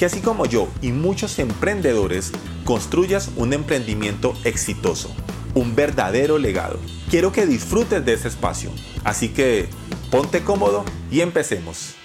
[0.00, 2.32] que así como yo y muchos emprendedores
[2.64, 5.14] construyas un emprendimiento exitoso,
[5.54, 6.78] un verdadero legado.
[7.10, 8.70] Quiero que disfrutes de ese espacio,
[9.04, 9.68] así que
[10.10, 11.96] ponte cómodo y empecemos.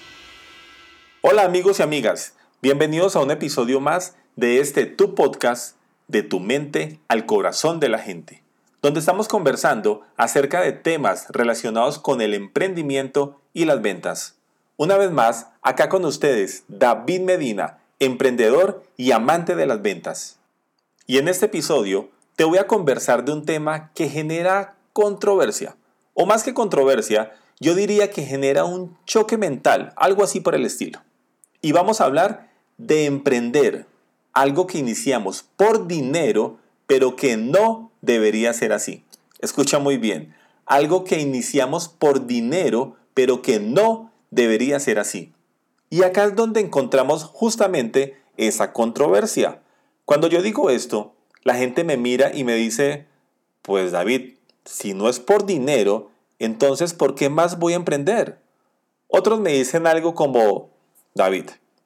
[1.21, 5.77] Hola amigos y amigas, bienvenidos a un episodio más de este Tu Podcast,
[6.09, 8.43] de tu mente al corazón de la gente,
[8.81, 14.35] donde estamos conversando acerca de temas relacionados con el emprendimiento y las ventas.
[14.75, 20.37] Una vez más, acá con ustedes, David Medina, emprendedor y amante de las ventas.
[21.07, 25.75] Y en este episodio te voy a conversar de un tema que genera controversia,
[26.13, 30.65] o más que controversia, yo diría que genera un choque mental, algo así por el
[30.65, 31.01] estilo.
[31.61, 33.85] Y vamos a hablar de emprender,
[34.33, 36.57] algo que iniciamos por dinero,
[36.87, 39.03] pero que no debería ser así.
[39.39, 40.35] Escucha muy bien,
[40.65, 45.34] algo que iniciamos por dinero, pero que no debería ser así.
[45.95, 49.61] Y acá es donde encontramos justamente esa controversia.
[50.03, 53.05] Cuando yo digo esto, la gente me mira y me dice,
[53.61, 54.33] pues David,
[54.65, 58.39] si no es por dinero, entonces ¿por qué más voy a emprender?
[59.07, 60.69] Otros me dicen algo como,
[61.13, 61.45] David,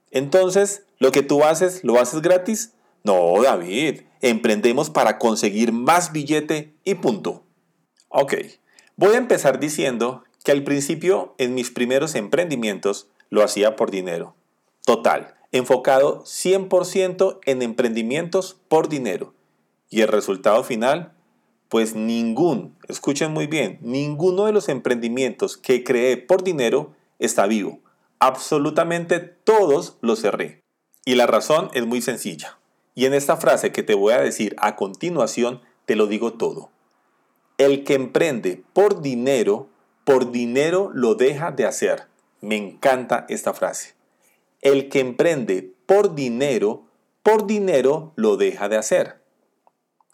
[0.10, 2.74] entonces lo que tú haces, ¿lo haces gratis?
[3.04, 7.44] No, David, emprendemos para conseguir más billete y punto.
[8.08, 8.34] Ok,
[8.96, 14.36] voy a empezar diciendo que al principio en mis primeros emprendimientos lo hacía por dinero.
[14.86, 19.34] Total, enfocado 100% en emprendimientos por dinero.
[19.90, 21.14] Y el resultado final,
[21.68, 27.80] pues ningún, escuchen muy bien, ninguno de los emprendimientos que creé por dinero está vivo.
[28.20, 30.64] Absolutamente todos los cerré.
[31.06, 32.60] Y la razón es muy sencilla.
[32.94, 36.70] Y en esta frase que te voy a decir a continuación, te lo digo todo.
[37.58, 39.70] El que emprende por dinero,
[40.04, 42.09] por dinero lo deja de hacer.
[42.42, 43.96] Me encanta esta frase.
[44.62, 46.86] El que emprende por dinero,
[47.24, 49.22] por dinero lo deja de hacer.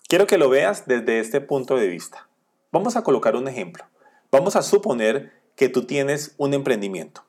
[0.08, 2.30] Quiero que lo veas desde este punto de vista.
[2.72, 3.86] Vamos a colocar un ejemplo.
[4.32, 7.26] Vamos a suponer que tú tienes un emprendimiento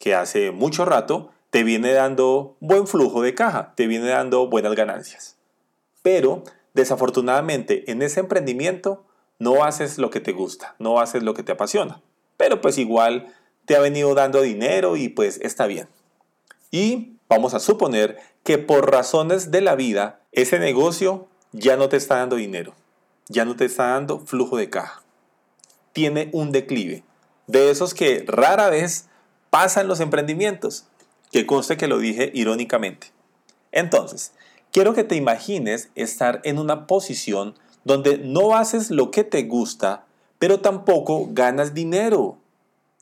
[0.00, 4.74] que hace mucho rato te viene dando buen flujo de caja, te viene dando buenas
[4.74, 5.36] ganancias.
[6.02, 6.42] Pero
[6.74, 9.04] desafortunadamente en ese emprendimiento
[9.38, 12.00] no haces lo que te gusta, no haces lo que te apasiona.
[12.38, 13.32] Pero pues igual
[13.70, 15.86] te ha venido dando dinero y pues está bien.
[16.72, 21.96] Y vamos a suponer que por razones de la vida, ese negocio ya no te
[21.96, 22.74] está dando dinero,
[23.28, 25.04] ya no te está dando flujo de caja.
[25.92, 27.04] Tiene un declive,
[27.46, 29.06] de esos que rara vez
[29.50, 30.86] pasan los emprendimientos,
[31.30, 33.12] que conste que lo dije irónicamente.
[33.70, 34.32] Entonces,
[34.72, 37.54] quiero que te imagines estar en una posición
[37.84, 40.06] donde no haces lo que te gusta,
[40.40, 42.39] pero tampoco ganas dinero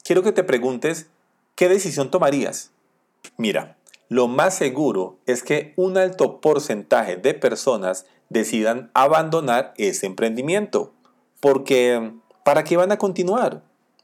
[0.09, 1.09] quiero que te preguntes,
[1.55, 2.71] ¿qué decisión tomarías?
[3.37, 3.77] Mira,
[4.09, 10.95] lo más seguro es que un alto porcentaje de personas decidan abandonar ese emprendimiento.
[11.41, 13.61] Porque, ¿para qué van a continuar?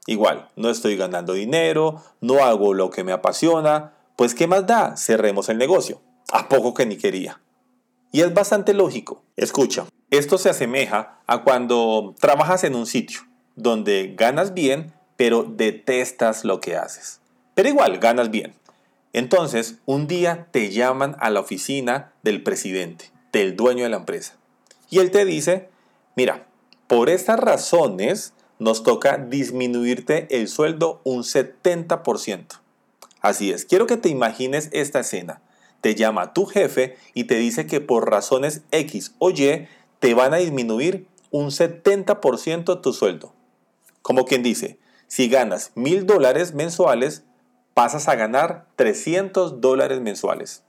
[0.07, 4.99] Igual, no estoy ganando dinero, no hago lo que me apasiona, pues ¿qué más da?
[4.99, 6.03] Cerremos el negocio.
[6.31, 7.41] A poco que ni quería.
[8.13, 9.23] Y es bastante lógico.
[9.37, 13.21] Escucha, esto se asemeja a cuando trabajas en un sitio
[13.57, 17.21] donde ganas bien, pero detestas lo que haces.
[17.55, 18.55] Pero igual, ganas bien.
[19.13, 24.37] Entonces, un día te llaman a la oficina del presidente, del dueño de la empresa.
[24.91, 25.69] Y él te dice,
[26.17, 26.47] mira,
[26.89, 32.61] por estas razones nos toca disminuirte el sueldo un 70%.
[33.21, 35.41] Así es, quiero que te imagines esta escena.
[35.81, 39.67] Te llama tu jefe y te dice que por razones X o Y
[40.01, 43.33] te van a disminuir un 70% tu sueldo.
[44.03, 47.25] Como quien dice, si ganas mil dólares mensuales,
[47.75, 50.65] pasas a ganar 300 dólares mensuales.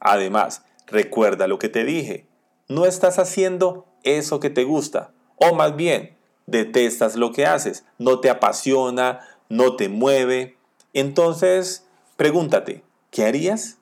[0.00, 2.26] Además, recuerda lo que te dije,
[2.68, 6.16] no estás haciendo eso que te gusta, o más bien,
[6.46, 10.56] detestas lo que haces, no te apasiona, no te mueve.
[10.92, 11.86] Entonces,
[12.16, 13.78] pregúntate, ¿qué harías?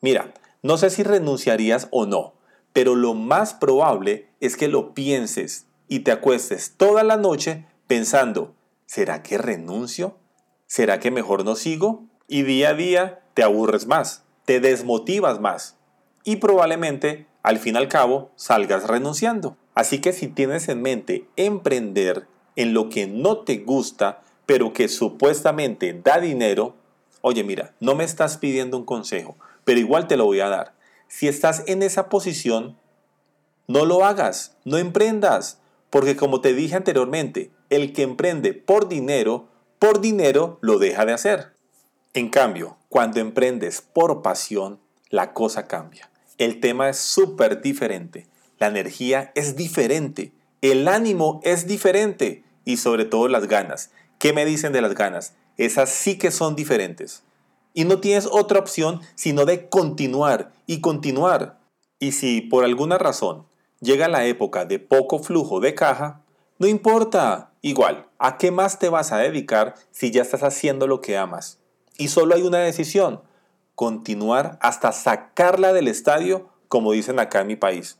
[0.00, 0.32] Mira,
[0.62, 2.34] no sé si renunciarías o no,
[2.72, 8.54] pero lo más probable es que lo pienses y te acuestes toda la noche pensando,
[8.86, 10.16] ¿será que renuncio?
[10.66, 12.04] ¿Será que mejor no sigo?
[12.28, 14.22] Y día a día te aburres más.
[14.44, 15.76] te desmotivas más
[16.24, 19.56] y probablemente al fin y al cabo salgas renunciando.
[19.74, 22.26] Así que si tienes en mente emprender
[22.56, 26.74] en lo que no te gusta, pero que supuestamente da dinero,
[27.20, 30.74] oye mira, no me estás pidiendo un consejo, pero igual te lo voy a dar.
[31.08, 32.78] Si estás en esa posición,
[33.68, 35.60] no lo hagas, no emprendas,
[35.90, 39.48] porque como te dije anteriormente, el que emprende por dinero,
[39.78, 41.54] por dinero lo deja de hacer.
[42.12, 44.80] En cambio, cuando emprendes por pasión,
[45.10, 46.10] la cosa cambia.
[46.38, 48.26] El tema es súper diferente,
[48.58, 50.32] la energía es diferente,
[50.62, 53.90] el ánimo es diferente y sobre todo las ganas.
[54.18, 55.34] ¿Qué me dicen de las ganas?
[55.56, 57.22] Esas sí que son diferentes.
[57.74, 61.58] Y no tienes otra opción sino de continuar y continuar.
[61.98, 63.46] Y si por alguna razón
[63.80, 66.23] llega la época de poco flujo de caja,
[66.64, 71.02] no importa, igual, ¿a qué más te vas a dedicar si ya estás haciendo lo
[71.02, 71.58] que amas?
[71.98, 73.20] Y solo hay una decisión,
[73.74, 77.98] continuar hasta sacarla del estadio, como dicen acá en mi país,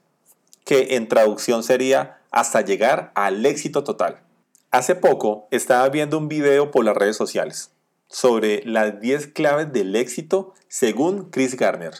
[0.64, 4.22] que en traducción sería hasta llegar al éxito total.
[4.70, 7.70] Hace poco estaba viendo un video por las redes sociales
[8.08, 11.92] sobre las 10 claves del éxito según Chris Garner.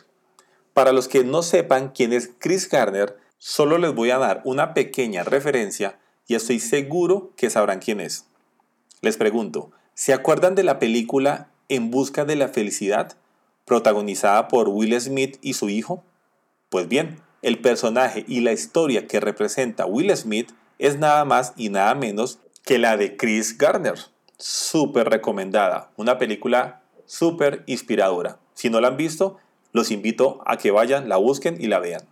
[0.72, 4.72] Para los que no sepan quién es Chris Garner, solo les voy a dar una
[4.72, 8.26] pequeña referencia y estoy seguro que sabrán quién es.
[9.00, 13.16] Les pregunto, ¿se acuerdan de la película En Busca de la Felicidad,
[13.64, 16.02] protagonizada por Will Smith y su hijo?
[16.70, 21.68] Pues bien, el personaje y la historia que representa Will Smith es nada más y
[21.68, 23.98] nada menos que la de Chris Garner.
[24.38, 28.38] Súper recomendada, una película súper inspiradora.
[28.54, 29.38] Si no la han visto,
[29.72, 32.02] los invito a que vayan, la busquen y la vean.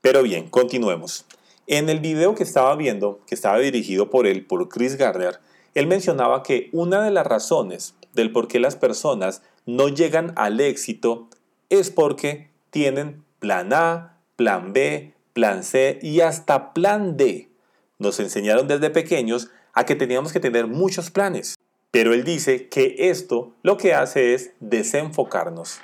[0.00, 1.24] Pero bien, continuemos.
[1.68, 5.40] En el video que estaba viendo, que estaba dirigido por él, por Chris Gardner,
[5.74, 10.60] él mencionaba que una de las razones del por qué las personas no llegan al
[10.60, 11.28] éxito
[11.68, 17.50] es porque tienen plan A, plan B, plan C y hasta plan D.
[17.98, 21.56] Nos enseñaron desde pequeños a que teníamos que tener muchos planes.
[21.90, 25.80] Pero él dice que esto lo que hace es desenfocarnos.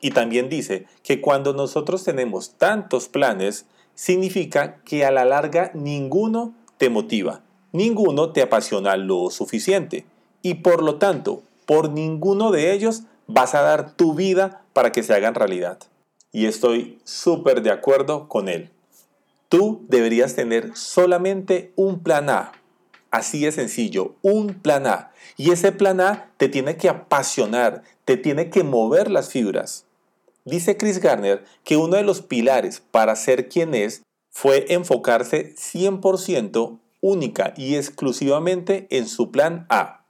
[0.00, 6.54] Y también dice que cuando nosotros tenemos tantos planes, significa que a la larga ninguno
[6.78, 7.42] te motiva,
[7.72, 10.06] ninguno te apasiona lo suficiente
[10.42, 15.02] y por lo tanto, por ninguno de ellos vas a dar tu vida para que
[15.02, 15.78] se hagan realidad.
[16.32, 18.70] Y estoy súper de acuerdo con él.
[19.48, 22.52] Tú deberías tener solamente un plan A.
[23.10, 25.12] Así de sencillo, un plan A.
[25.36, 29.86] Y ese plan A te tiene que apasionar, te tiene que mover las fibras.
[30.44, 36.80] Dice Chris Garner que uno de los pilares para ser quien es fue enfocarse 100%
[37.00, 40.06] única y exclusivamente en su plan A.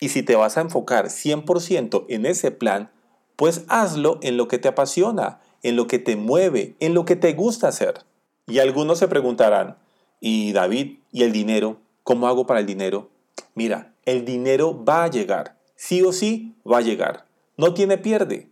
[0.00, 2.90] Y si te vas a enfocar 100% en ese plan,
[3.36, 7.16] pues hazlo en lo que te apasiona, en lo que te mueve, en lo que
[7.16, 8.04] te gusta hacer.
[8.46, 9.78] Y algunos se preguntarán,
[10.20, 11.78] ¿y David, y el dinero?
[12.02, 13.10] ¿Cómo hago para el dinero?
[13.54, 17.26] Mira, el dinero va a llegar, sí o sí va a llegar.
[17.56, 18.48] No tiene pierde.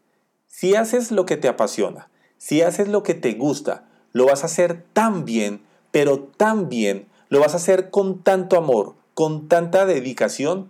[0.59, 4.47] Si haces lo que te apasiona, si haces lo que te gusta, lo vas a
[4.47, 5.61] hacer tan bien,
[5.93, 10.69] pero tan bien, lo vas a hacer con tanto amor, con tanta dedicación,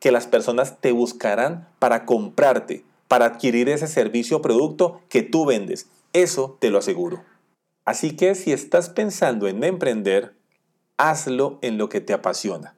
[0.00, 5.46] que las personas te buscarán para comprarte, para adquirir ese servicio o producto que tú
[5.46, 5.86] vendes.
[6.12, 7.22] Eso te lo aseguro.
[7.84, 10.34] Así que si estás pensando en emprender,
[10.96, 12.74] hazlo en lo que te apasiona.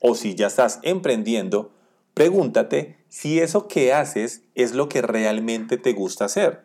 [0.00, 1.70] O si ya estás emprendiendo,
[2.14, 6.64] Pregúntate si eso que haces es lo que realmente te gusta hacer.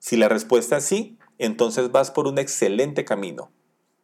[0.00, 3.50] Si la respuesta es sí, entonces vas por un excelente camino.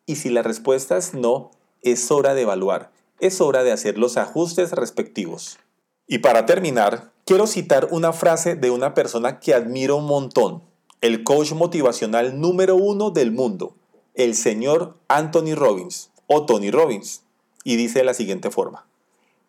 [0.07, 1.51] Y si la respuesta es no,
[1.83, 5.59] es hora de evaluar, es hora de hacer los ajustes respectivos.
[6.07, 10.63] Y para terminar, quiero citar una frase de una persona que admiro un montón,
[11.01, 13.75] el coach motivacional número uno del mundo,
[14.15, 17.23] el señor Anthony Robbins o Tony Robbins,
[17.65, 18.87] y dice de la siguiente forma.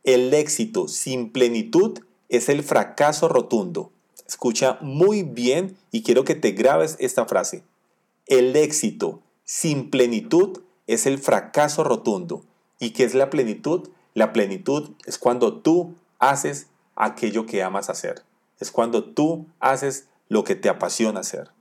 [0.04, 2.00] El éxito sin plenitud
[2.32, 3.92] es el fracaso rotundo.
[4.28, 7.64] Escucha muy bien y quiero que te grabes esta frase.
[8.26, 12.44] El éxito sin plenitud es el fracaso rotundo.
[12.80, 13.90] ¿Y qué es la plenitud?
[14.14, 18.24] La plenitud es cuando tú haces aquello que amas hacer.
[18.60, 21.52] Es cuando tú haces lo que te apasiona hacer.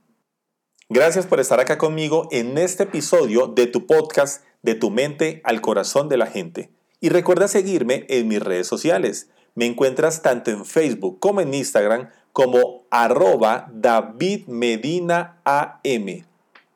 [0.87, 5.59] Gracias por estar acá conmigo en este episodio de tu podcast de tu mente al
[5.59, 6.69] corazón de la gente.
[7.01, 9.27] Y recuerda seguirme en mis redes sociales.
[9.55, 16.25] Me encuentras tanto en Facebook como en Instagram como arroba David Medina AM.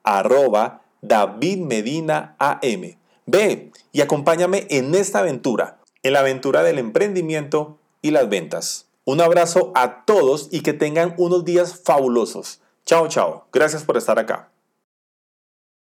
[0.04, 2.98] Arroba David Medina AM.
[3.26, 8.88] Ve y acompáñame en esta aventura, en la aventura del emprendimiento y las ventas.
[9.06, 12.62] Un abrazo a todos y que tengan unos días fabulosos.
[12.86, 13.48] Chao, chao.
[13.52, 14.50] Gracias por estar acá.